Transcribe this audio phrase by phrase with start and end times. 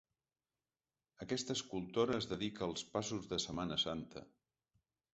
[1.25, 4.29] Aquesta escultora es dedica als passos de Setmana Santa.